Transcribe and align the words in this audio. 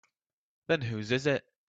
Then 0.65 0.81
whose 0.81 1.11
is 1.11 1.27
it? 1.27 1.45